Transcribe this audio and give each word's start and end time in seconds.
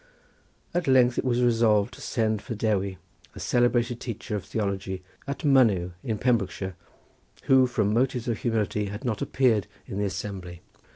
At 0.73 0.87
length 0.87 1.19
it 1.19 1.23
was 1.23 1.43
resolved 1.43 1.93
to 1.93 2.01
send 2.01 2.41
for 2.41 2.55
Dewi, 2.55 2.97
a 3.35 3.39
celebrated 3.39 3.99
teacher 3.99 4.35
of 4.35 4.43
theology 4.43 5.03
at 5.27 5.45
Mynyw 5.45 5.91
in 6.03 6.17
Pembrokeshire, 6.17 6.75
who 7.43 7.67
from 7.67 7.93
motives 7.93 8.27
of 8.27 8.39
humility 8.39 8.85
had 8.85 9.05
not 9.05 9.21
appeared 9.21 9.67
in 9.85 9.99
the 9.99 10.05
assembly. 10.05 10.63